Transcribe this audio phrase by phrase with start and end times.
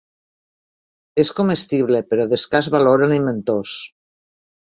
[1.23, 3.77] És comestible, però d'escàs valor alimentós.